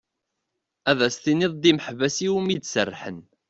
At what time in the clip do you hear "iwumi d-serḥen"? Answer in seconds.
2.27-3.19